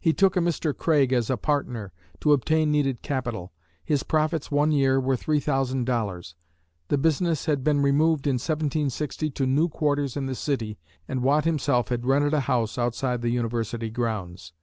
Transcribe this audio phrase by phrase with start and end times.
[0.00, 0.74] He took a Mr.
[0.74, 3.52] Craig as a partner, to obtain needed capital.
[3.84, 6.34] His profits one year were $3,000.
[6.88, 11.44] The business had been removed in 1760 to new quarters in the city, and Watt
[11.44, 14.54] himself had rented a house outside the university grounds.